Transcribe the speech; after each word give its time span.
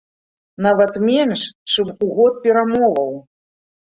Нават 0.65 0.95
менш, 1.09 1.41
чым 1.73 1.91
у 2.07 2.09
год 2.21 2.33
перамоваў. 2.45 3.13